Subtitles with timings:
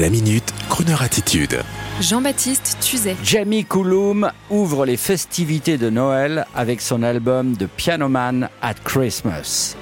[0.00, 1.60] La minute, Kroneur attitude.
[2.00, 3.14] Jean-Baptiste Tuzet.
[3.22, 9.76] Jamie Cullum ouvre les festivités de Noël avec son album The Piano Man at Christmas.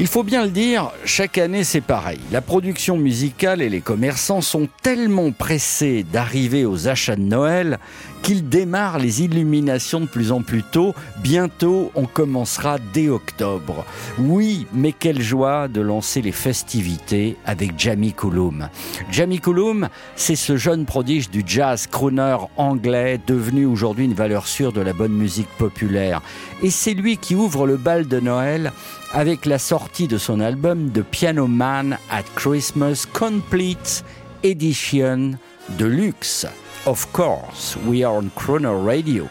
[0.00, 2.18] Il faut bien le dire, chaque année c'est pareil.
[2.32, 7.78] La production musicale et les commerçants sont tellement pressés d'arriver aux achats de Noël
[8.22, 10.94] qu'ils démarrent les illuminations de plus en plus tôt.
[11.22, 13.84] Bientôt, on commencera dès octobre.
[14.18, 18.68] Oui, mais quelle joie de lancer les festivités avec Jamie Cullum.
[19.10, 24.72] Jamie Cullum, c'est ce jeune prodige du jazz crooner anglais devenu aujourd'hui une valeur sûre
[24.72, 26.22] de la bonne musique populaire.
[26.62, 28.72] Et c'est lui qui ouvre le bal de Noël
[29.12, 34.04] avec la sortie de son album The Piano Man at Christmas Complete
[34.42, 35.32] Edition
[35.78, 36.46] de luxe.
[36.86, 39.28] Of course, we are on Chrono Radio.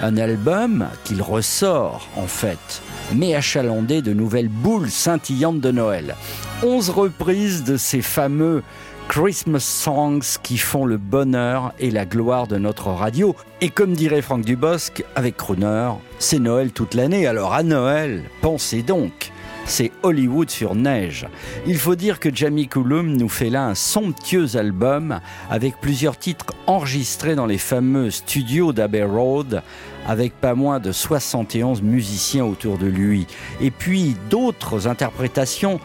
[0.00, 2.80] Un album qu'il ressort, en fait,
[3.12, 6.14] mais achalandé de nouvelles boules scintillantes de Noël.
[6.62, 8.62] Onze reprises de ces fameux
[9.08, 13.34] Christmas songs qui font le bonheur et la gloire de notre radio.
[13.60, 18.82] Et comme dirait Franck Dubosc, avec Crooner, c'est Noël toute l'année, alors à Noël, pensez
[18.82, 19.31] donc
[19.64, 21.26] c'est Hollywood sur neige.
[21.66, 26.46] Il faut dire que Jamie Cullum nous fait là un somptueux album avec plusieurs titres
[26.66, 29.62] enregistrés dans les fameux studios d'Abbey Road
[30.06, 33.26] avec pas moins de 71 musiciens autour de lui.
[33.60, 35.80] Et puis d'autres interprétations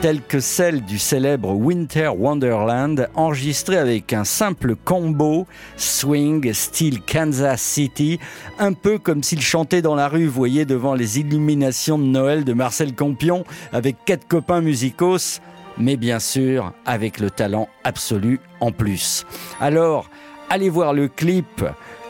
[0.00, 7.60] telles que celle du célèbre Winter Wonderland enregistrée avec un simple combo swing style Kansas
[7.60, 8.18] City,
[8.58, 12.44] un peu comme s'il chantait dans la rue, vous voyez, devant les illuminations de Noël
[12.44, 15.40] de Marcel Campion avec quatre copains musicos
[15.76, 19.26] mais bien sûr avec le talent absolu en plus.
[19.60, 20.08] Alors,
[20.48, 21.64] allez voir le clip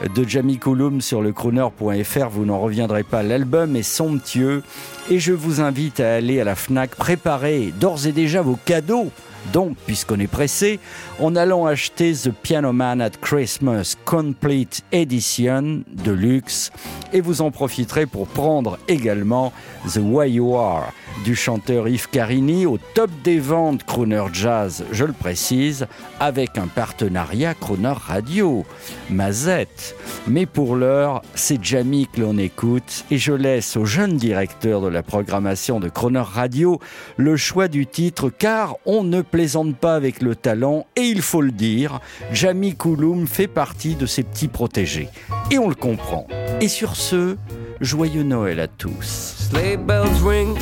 [0.09, 3.23] de Jamie Cullum sur le crooner.fr, vous n'en reviendrez pas.
[3.23, 4.63] L'album est somptueux
[5.11, 9.11] et je vous invite à aller à la FNAC préparer d'ores et déjà vos cadeaux
[9.53, 10.81] donc, puisqu'on est pressé,
[11.19, 16.71] en allant acheter The Piano Man at Christmas Complete Edition de luxe
[17.13, 19.53] et vous en profiterez pour prendre également
[19.93, 20.93] The Way You Are
[21.25, 25.87] du chanteur Yves Carini au top des ventes Crooner Jazz, je le précise,
[26.19, 28.65] avec un partenariat Crooner Radio,
[29.11, 29.97] Mazette.
[30.27, 34.89] Mais pour l'heure, c'est Jamie que l'on écoute et je laisse au jeune directeur de
[34.89, 36.81] la programmation de Crooner Radio
[37.17, 41.41] le choix du titre car on ne plaisante pas avec le talent et il faut
[41.41, 42.01] le dire,
[42.33, 45.09] Jamie Kouloum fait partie de ses petits protégés.
[45.51, 46.27] Et on le comprend.
[46.61, 47.37] Et sur ce,
[47.81, 49.49] joyeux Noël à tous.
[49.51, 50.57] Sleigh bells ring,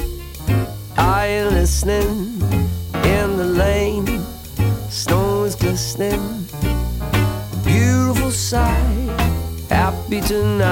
[0.97, 2.41] are you listening?
[3.05, 4.21] In the lane,
[4.91, 6.21] snow is glistening.
[7.65, 9.11] Beautiful sight,
[9.71, 10.69] happy tonight,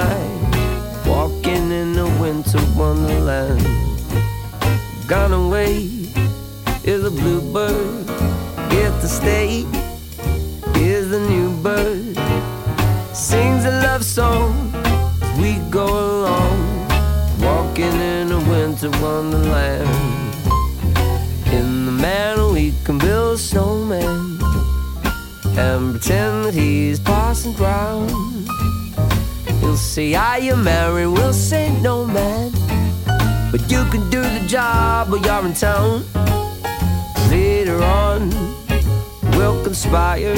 [1.07, 3.76] walking in a winter wonderland.
[9.25, 12.17] Is the new bird.
[13.15, 14.71] Sings a love song
[15.23, 16.89] as we go along,
[17.41, 19.89] walking in a winter wonderland.
[21.47, 24.39] In the manor we can build a snowman
[25.57, 28.11] and pretend that he's passing round.
[29.61, 31.07] He'll say, Are you married?
[31.07, 32.53] We'll say, No, man.
[33.51, 36.05] But you can do the job while you're in town.
[37.31, 38.66] Later on,
[39.37, 40.35] we'll conspire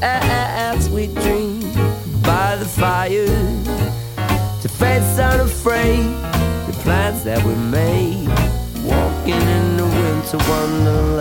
[0.00, 1.60] as we dream
[2.22, 3.26] by the fire
[4.62, 6.04] to face unafraid
[6.66, 8.28] the plans that we made,
[8.84, 11.11] walking in the winter wonderland.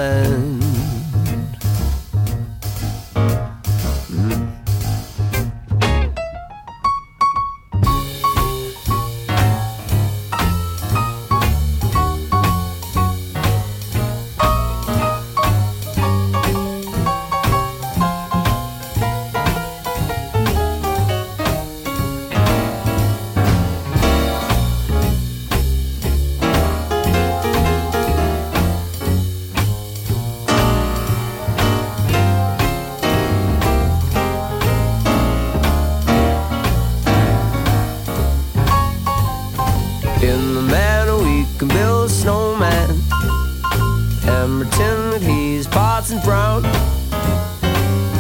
[44.72, 46.64] Pretend that he's parts and brown.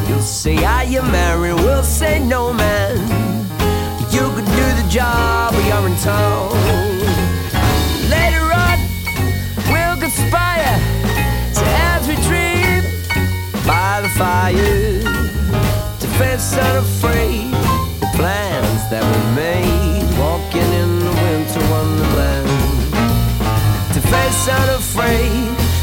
[0.07, 1.56] You'll say, Are you married?
[1.56, 2.98] We'll say, No, man.
[4.12, 6.51] You could do the job, but you're in town.
[8.09, 8.77] Later on,
[9.71, 10.77] we'll conspire
[11.56, 12.83] to as we dream
[13.65, 15.12] by the fire
[16.21, 17.51] face unafraid
[18.00, 22.50] the plans that we made, walking in the winter wonderland.
[23.94, 25.70] To face unafraid